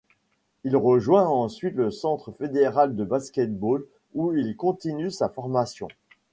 Il 0.63 0.75
rejoint 0.77 1.27
ensuite 1.29 1.75
le 1.75 1.91
Centre 1.91 2.31
fédéral 2.31 2.95
de 2.95 3.03
basket-ball 3.05 3.85
où 4.15 4.33
il 4.35 4.55
continue 4.55 5.11
sa 5.11 5.29
formation. 5.29 5.89